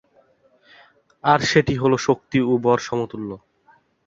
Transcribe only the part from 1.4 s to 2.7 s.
সেটি হল শক্তি ও